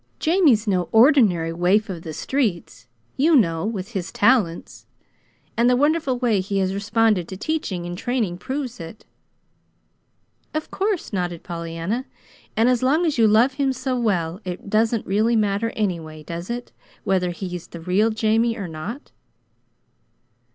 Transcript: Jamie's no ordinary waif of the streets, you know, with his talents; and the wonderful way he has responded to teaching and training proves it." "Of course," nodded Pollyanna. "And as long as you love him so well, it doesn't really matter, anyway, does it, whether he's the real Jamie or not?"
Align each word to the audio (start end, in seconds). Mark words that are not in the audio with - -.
Jamie's 0.17 0.65
no 0.65 0.89
ordinary 0.91 1.53
waif 1.53 1.87
of 1.87 2.01
the 2.01 2.11
streets, 2.11 2.87
you 3.17 3.35
know, 3.35 3.63
with 3.63 3.89
his 3.91 4.11
talents; 4.11 4.87
and 5.55 5.69
the 5.69 5.75
wonderful 5.75 6.17
way 6.17 6.39
he 6.39 6.57
has 6.57 6.73
responded 6.73 7.27
to 7.27 7.37
teaching 7.37 7.85
and 7.85 7.95
training 7.99 8.39
proves 8.39 8.79
it." 8.79 9.05
"Of 10.55 10.71
course," 10.71 11.13
nodded 11.13 11.43
Pollyanna. 11.43 12.05
"And 12.57 12.67
as 12.67 12.81
long 12.81 13.05
as 13.05 13.19
you 13.19 13.27
love 13.27 13.53
him 13.61 13.71
so 13.71 13.95
well, 13.95 14.41
it 14.43 14.71
doesn't 14.71 15.05
really 15.05 15.35
matter, 15.35 15.69
anyway, 15.75 16.23
does 16.23 16.49
it, 16.49 16.71
whether 17.03 17.29
he's 17.29 17.67
the 17.67 17.79
real 17.79 18.09
Jamie 18.09 18.57
or 18.57 18.67
not?" 18.67 19.11